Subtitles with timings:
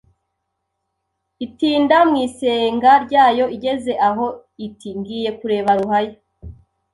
[1.45, 4.25] Itinda mu isenga ryayo, igeze aho
[4.65, 6.13] iti ngiye kureba Ruhaya